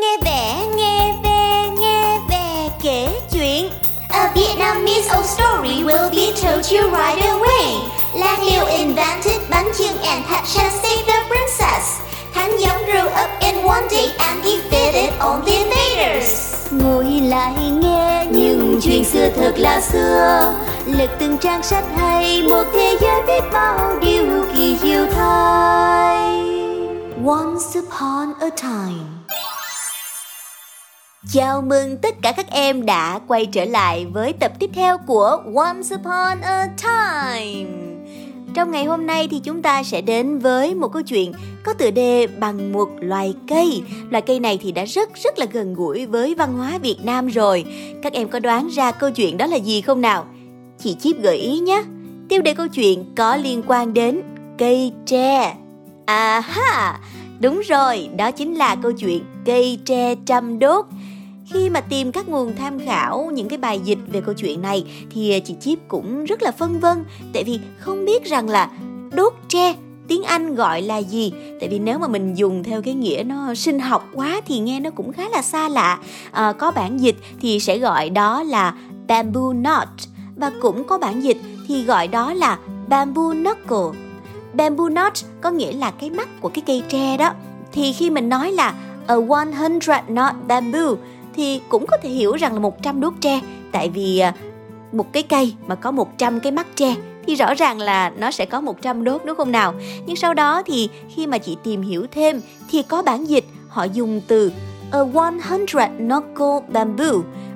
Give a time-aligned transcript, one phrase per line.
[0.00, 3.70] Nghe vẻ, nghe ve, nghe về kể chuyện.
[4.08, 7.90] A Vietnamese old story will be told you right away.
[8.14, 12.00] Lan Liu invented bánh chưng and had chance save the princess.
[12.34, 16.54] Thánh giống grew up in one day and defeated all the invaders.
[16.70, 20.54] Ngồi lại nghe những chuyện xưa thật là xưa.
[20.86, 26.42] Lật từng trang sách hay một thế giới biết bao điều kỳ diệu thay
[27.26, 29.22] Once upon a time.
[31.28, 35.42] Chào mừng tất cả các em đã quay trở lại với tập tiếp theo của
[35.56, 37.70] Once Upon a Time.
[38.54, 41.32] Trong ngày hôm nay thì chúng ta sẽ đến với một câu chuyện
[41.64, 43.82] có tựa đề bằng một loài cây.
[44.10, 47.26] Loài cây này thì đã rất rất là gần gũi với văn hóa Việt Nam
[47.26, 47.64] rồi.
[48.02, 50.26] Các em có đoán ra câu chuyện đó là gì không nào?
[50.78, 51.82] Chị Chip gợi ý nhé.
[52.28, 54.22] Tiêu đề câu chuyện có liên quan đến
[54.58, 55.54] cây tre.
[56.06, 57.00] À ha,
[57.40, 60.84] đúng rồi, đó chính là câu chuyện cây tre trăm đốt
[61.46, 64.84] khi mà tìm các nguồn tham khảo những cái bài dịch về câu chuyện này
[65.10, 67.04] thì à, chị Chip cũng rất là phân vân.
[67.32, 68.70] Tại vì không biết rằng là
[69.12, 69.74] đốt tre
[70.08, 71.32] tiếng Anh gọi là gì.
[71.60, 74.80] Tại vì nếu mà mình dùng theo cái nghĩa nó sinh học quá thì nghe
[74.80, 75.98] nó cũng khá là xa lạ.
[76.30, 78.74] À, có bản dịch thì sẽ gọi đó là
[79.08, 79.88] bamboo knot.
[80.36, 84.00] Và cũng có bản dịch thì gọi đó là bamboo knuckle.
[84.54, 87.32] Bamboo knot có nghĩa là cái mắt của cái cây tre đó.
[87.72, 88.74] Thì khi mình nói là
[89.06, 90.94] a 100 knot bamboo
[91.34, 93.40] thì cũng có thể hiểu rằng là 100 đốt tre
[93.72, 94.34] tại vì à,
[94.92, 96.94] một cái cây mà có 100 cái mắt tre
[97.26, 99.74] thì rõ ràng là nó sẽ có 100 đốt, đúng không nào?
[100.06, 103.84] Nhưng sau đó thì khi mà chị tìm hiểu thêm thì có bản dịch, họ
[103.84, 104.52] dùng từ
[104.92, 105.66] a 100
[105.98, 107.12] knuckle bamboo.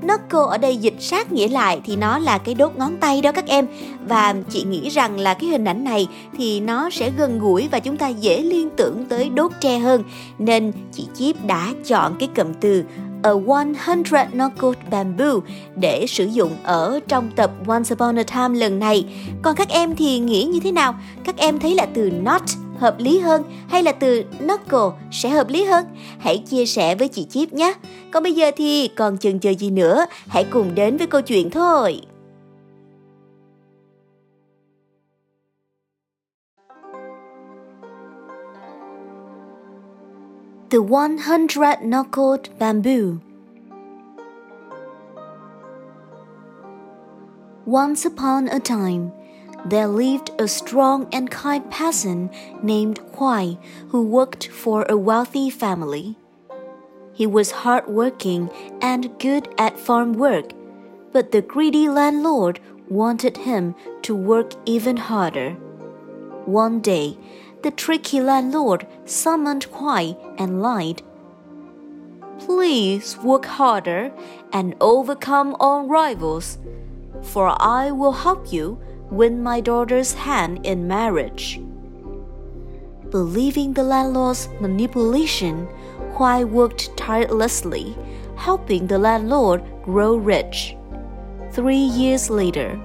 [0.00, 3.32] Knuckle ở đây dịch sát nghĩa lại thì nó là cái đốt ngón tay đó
[3.32, 3.66] các em
[4.06, 7.80] và chị nghĩ rằng là cái hình ảnh này thì nó sẽ gần gũi và
[7.80, 10.02] chúng ta dễ liên tưởng tới đốt tre hơn
[10.38, 12.84] nên chị Chip đã chọn cái cụm từ
[13.22, 15.40] A 100 Knuckled Bamboo
[15.76, 19.04] để sử dụng ở trong tập Once Upon a Time lần này.
[19.42, 20.94] Còn các em thì nghĩ như thế nào?
[21.24, 22.42] Các em thấy là từ not
[22.78, 25.84] hợp lý hơn hay là từ knuckle sẽ hợp lý hơn?
[26.18, 27.74] Hãy chia sẻ với chị Chip nhé.
[28.10, 31.50] Còn bây giờ thì còn chần chờ gì nữa, hãy cùng đến với câu chuyện
[31.50, 32.00] thôi.
[40.70, 43.20] The 100 Knuckled Bamboo.
[47.66, 49.10] Once upon a time,
[49.66, 52.32] there lived a strong and kind peasant
[52.62, 56.16] named Khoai who worked for a wealthy family.
[57.14, 58.48] He was hardworking
[58.80, 60.52] and good at farm work,
[61.10, 65.56] but the greedy landlord wanted him to work even harder.
[66.46, 67.18] One day,
[67.62, 71.02] the tricky landlord summoned Khoai and lied.
[72.38, 74.12] Please work harder
[74.52, 76.58] and overcome all rivals,
[77.22, 81.60] for I will help you win my daughter's hand in marriage.
[83.10, 85.68] Believing the landlord's manipulation,
[86.14, 87.96] Khoai worked tirelessly,
[88.36, 90.76] helping the landlord grow rich.
[91.50, 92.80] Three years later,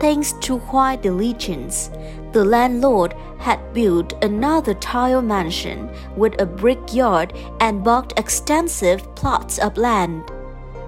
[0.00, 1.90] thanks to Khoai's diligence,
[2.32, 9.58] the landlord had built another tile mansion with a brick yard and bought extensive plots
[9.58, 10.22] of land.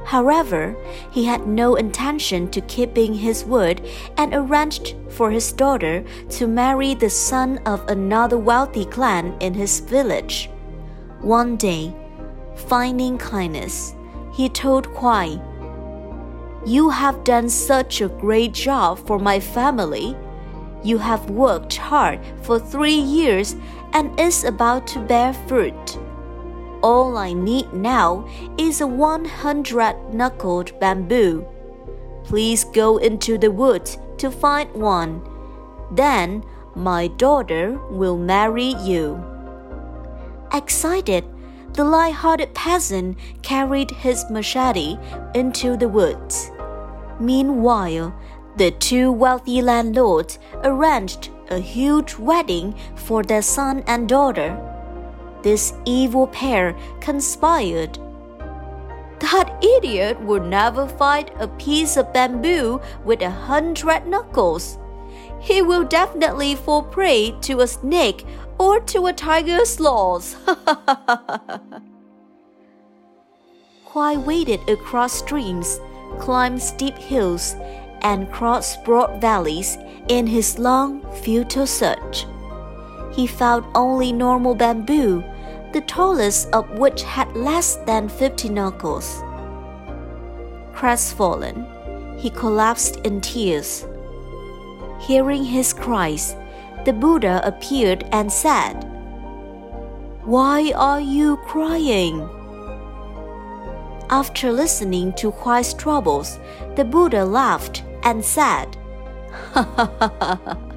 [0.05, 0.77] However,
[1.13, 3.81] he had no intention to keeping his word
[4.17, 9.81] and arranged for his daughter to marry the son of another wealthy clan in his
[9.81, 10.51] village.
[11.21, 11.95] One day,
[12.57, 13.95] finding kindness,
[14.33, 15.41] he told Khoai,
[16.67, 20.17] You have done such a great job for my family
[20.83, 23.57] you have worked hard for three years
[23.93, 25.99] and is about to bear fruit.
[26.83, 28.27] All I need now
[28.57, 31.47] is a 100 knuckled bamboo.
[32.25, 35.21] Please go into the woods to find one.
[35.93, 39.23] Then my daughter will marry you.
[40.53, 41.25] Excited,
[41.75, 44.97] the light hearted peasant carried his machete
[45.35, 46.51] into the woods.
[47.21, 48.15] Meanwhile,
[48.61, 54.51] the two wealthy landlords arranged a huge wedding for their son and daughter.
[55.43, 57.99] This evil pair conspired.
[59.21, 64.77] That idiot would never fight a piece of bamboo with a hundred knuckles.
[65.41, 68.27] He will definitely fall prey to a snake
[68.59, 70.37] or to a tiger's claws.
[73.89, 75.81] Khoai waded across streams,
[76.19, 77.55] climbed steep hills,
[78.03, 82.27] and crossed broad valleys in his long, futile search.
[83.13, 85.25] He found only normal bamboo,
[85.73, 89.23] the tallest of which had less than 50 knuckles.
[90.75, 91.67] Crestfallen,
[92.19, 93.87] he collapsed in tears.
[95.01, 96.35] Hearing his cries,
[96.85, 98.75] the Buddha appeared and said,
[100.25, 102.29] Why are you crying?
[104.11, 106.41] After listening to Khoai's troubles,
[106.75, 108.77] the Buddha laughed and said,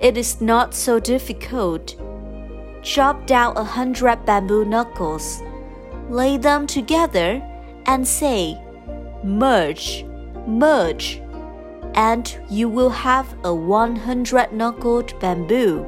[0.00, 1.96] It is not so difficult.
[2.82, 5.42] Chop down a hundred bamboo knuckles,
[6.08, 7.42] lay them together,
[7.86, 8.58] and say,
[9.22, 10.06] Merge,
[10.46, 11.20] merge,
[11.94, 15.86] and you will have a 100 knuckled bamboo.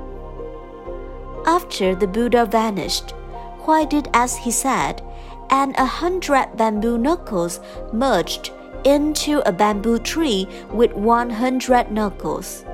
[1.47, 3.15] After the Buddha vanished,
[3.63, 5.03] Khoai did as he said,
[5.49, 7.61] and a hundred bamboo knuckles
[7.93, 8.51] merged
[8.85, 12.65] into a bamboo tree with 100 knuckles.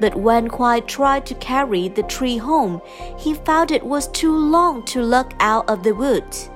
[0.00, 2.82] But when Khoai tried to carry the tree home,
[3.18, 6.50] he found it was too long to lug out of the woods.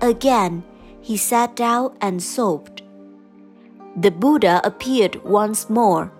[0.00, 0.64] Again,
[1.00, 2.82] he sat down and sobbed.
[3.96, 6.12] The Buddha appeared once more.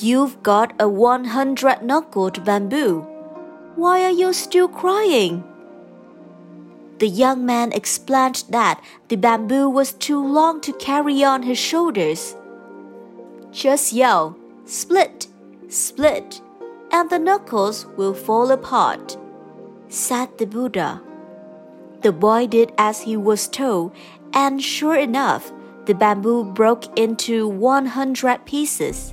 [0.00, 3.06] You've got a 100 knuckled bamboo.
[3.76, 5.44] Why are you still crying?
[6.98, 12.34] The young man explained that the bamboo was too long to carry on his shoulders.
[13.52, 15.26] Just yell, split,
[15.68, 16.40] split,
[16.90, 19.18] and the knuckles will fall apart,
[19.88, 21.02] said the Buddha.
[22.00, 23.92] The boy did as he was told,
[24.32, 25.52] and sure enough,
[25.84, 29.12] the bamboo broke into 100 pieces.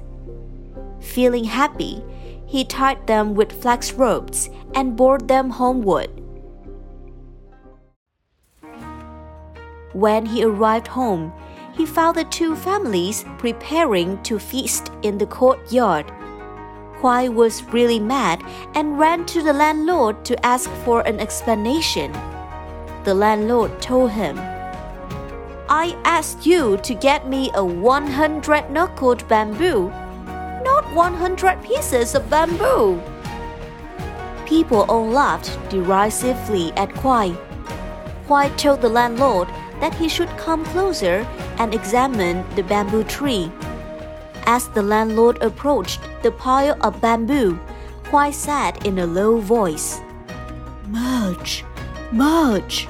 [1.01, 2.01] Feeling happy,
[2.45, 6.22] he tied them with flax ropes and bore them homeward.
[9.93, 11.31] When he arrived home,
[11.77, 16.11] he found the two families preparing to feast in the courtyard.
[16.99, 18.43] Khoai was really mad
[18.73, 22.11] and ran to the landlord to ask for an explanation.
[23.03, 24.37] The landlord told him,
[25.69, 29.89] I asked you to get me a 100 knuckled bamboo,
[30.63, 33.01] not 100 pieces of bamboo.
[34.45, 37.37] People all laughed derisively at Khoai.
[38.27, 39.49] Khoai told the landlord
[39.83, 41.27] that he should come closer
[41.59, 43.51] and examine the bamboo tree.
[44.45, 47.59] As the landlord approached the pile of bamboo,
[48.05, 49.99] Khoai said in a low voice,
[50.87, 51.65] Merge,
[52.13, 52.87] merge.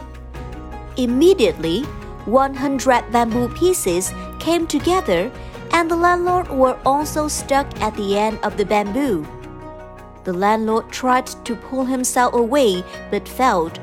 [0.95, 1.81] Immediately,
[2.25, 5.31] 100 bamboo pieces came together
[5.71, 9.25] and the landlord were also stuck at the end of the bamboo.
[10.25, 13.79] The landlord tried to pull himself away but failed.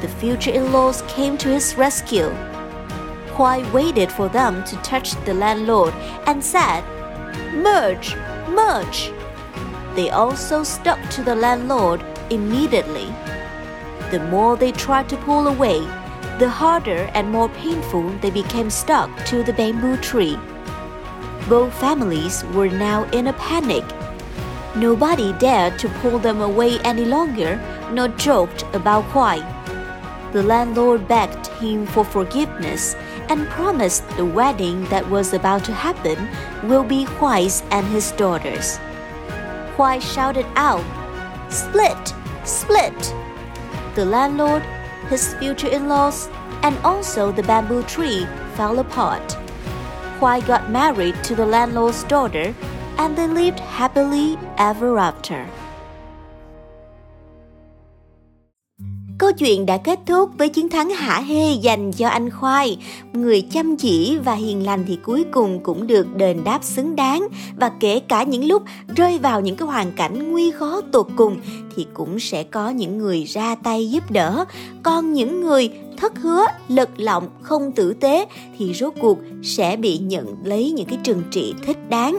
[0.00, 2.30] The future in laws came to his rescue.
[3.34, 5.94] Khoai waited for them to touch the landlord
[6.26, 6.84] and said,
[7.54, 8.14] Merge,
[8.48, 9.10] merge.
[9.94, 13.06] They also stuck to the landlord immediately.
[14.10, 15.80] The more they tried to pull away,
[16.38, 20.38] the harder and more painful they became stuck to the bamboo tree.
[21.48, 23.84] Both families were now in a panic.
[24.74, 27.60] Nobody dared to pull them away any longer,
[27.92, 29.53] nor joked about Khoai.
[30.34, 32.96] The landlord begged him for forgiveness
[33.28, 36.28] and promised the wedding that was about to happen
[36.68, 38.80] will be Khoai's and his daughter's.
[39.76, 40.82] Khoai shouted out,
[41.52, 42.12] Split!
[42.42, 43.14] Split!
[43.94, 44.64] The landlord,
[45.08, 46.28] his future in laws,
[46.64, 49.38] and also the bamboo tree fell apart.
[50.18, 52.52] Khoai got married to the landlord's daughter
[52.98, 55.46] and they lived happily ever after.
[59.38, 62.78] Chuyện đã kết thúc với chiến thắng hả hê dành cho anh Khoai.
[63.12, 67.28] Người chăm chỉ và hiền lành thì cuối cùng cũng được đền đáp xứng đáng
[67.56, 68.62] và kể cả những lúc
[68.96, 71.36] rơi vào những cái hoàn cảnh nguy khó tột cùng
[71.76, 74.44] thì cũng sẽ có những người ra tay giúp đỡ.
[74.82, 78.26] Còn những người thất hứa, lật lọng, không tử tế
[78.58, 82.18] thì rốt cuộc sẽ bị nhận lấy những cái trừng trị thích đáng.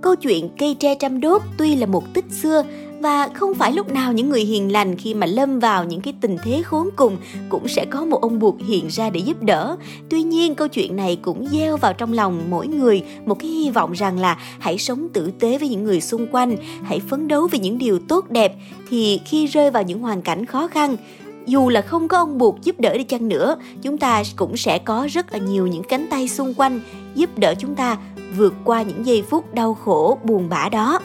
[0.00, 2.62] Câu chuyện cây tre trăm đốt tuy là một tích xưa
[3.04, 6.14] và không phải lúc nào những người hiền lành khi mà lâm vào những cái
[6.20, 7.16] tình thế khốn cùng
[7.48, 9.76] cũng sẽ có một ông buộc hiện ra để giúp đỡ.
[10.10, 13.70] Tuy nhiên, câu chuyện này cũng gieo vào trong lòng mỗi người một cái hy
[13.70, 17.48] vọng rằng là hãy sống tử tế với những người xung quanh, hãy phấn đấu
[17.50, 18.54] vì những điều tốt đẹp
[18.88, 20.96] thì khi rơi vào những hoàn cảnh khó khăn,
[21.46, 24.78] dù là không có ông buộc giúp đỡ đi chăng nữa, chúng ta cũng sẽ
[24.78, 26.80] có rất là nhiều những cánh tay xung quanh
[27.14, 27.96] giúp đỡ chúng ta
[28.36, 31.00] vượt qua những giây phút đau khổ, buồn bã đó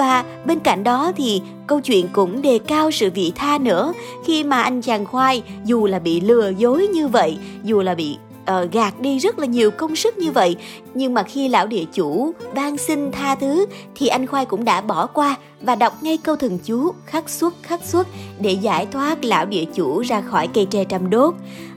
[0.00, 3.92] và bên cạnh đó thì câu chuyện cũng đề cao sự vị tha nữa.
[4.24, 8.16] Khi mà anh chàng khoai dù là bị lừa dối như vậy dù là bị
[8.42, 10.56] uh, gạt đi rất là nhiều công sức như vậy
[10.94, 14.80] nhưng mà khi lão địa chủ van xin tha thứ thì anh khoai cũng đã
[14.80, 18.06] bỏ qua và đọc ngay câu thần chú khắc xuất khắc xuất
[18.40, 21.34] để giải thoát lão địa chủ ra khỏi cây tre trăm đốt.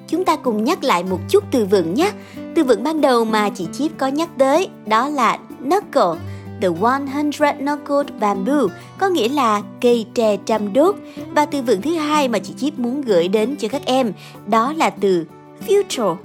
[0.08, 2.12] Chúng ta cùng nhắc lại một chút từ vựng nhé.
[2.56, 6.33] Từ vựng ban đầu mà chị Chip có nhắc tới đó là knuckle
[6.64, 8.68] từ 100 Knuckled Bamboo
[8.98, 10.96] có nghĩa là cây tre trăm đốt
[11.36, 14.14] và từ vựng thứ hai mà chị Chip muốn gửi đến cho các em
[14.48, 15.26] đó là từ
[15.68, 16.16] future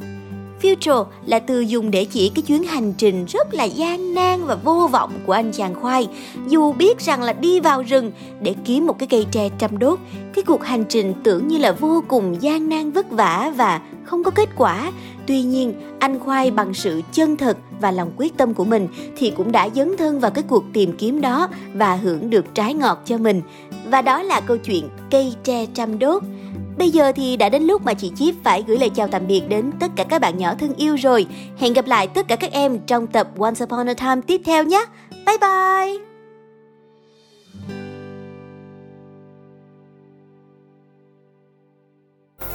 [0.63, 4.55] Future là từ dùng để chỉ cái chuyến hành trình rất là gian nan và
[4.55, 6.09] vô vọng của anh chàng khoai.
[6.49, 9.99] Dù biết rằng là đi vào rừng để kiếm một cái cây tre trăm đốt,
[10.35, 14.25] cái cuộc hành trình tưởng như là vô cùng gian nan vất vả và không
[14.25, 14.93] có kết quả.
[15.27, 19.31] Tuy nhiên, anh khoai bằng sự chân thật và lòng quyết tâm của mình thì
[19.31, 23.03] cũng đã dấn thân vào cái cuộc tìm kiếm đó và hưởng được trái ngọt
[23.05, 23.43] cho mình.
[23.91, 26.23] Và đó là câu chuyện cây tre trăm đốt.
[26.79, 29.43] Bây giờ thì đã đến lúc mà chị Chip phải gửi lời chào tạm biệt
[29.49, 31.27] đến tất cả các bạn nhỏ thân yêu rồi.
[31.59, 34.65] Hẹn gặp lại tất cả các em trong tập Once Upon a Time tiếp theo
[34.65, 34.85] nhé.
[35.27, 35.99] Bye bye!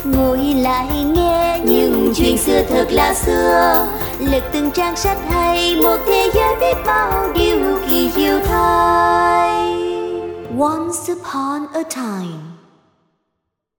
[0.03, 1.42] Ngồi lại nghe
[2.13, 3.87] những chuyện xưa thật là xưa.
[4.19, 9.73] Lật từng trang sách hay một thế giới biết bao điều kỳ diệu thay.
[10.59, 12.52] Once upon a time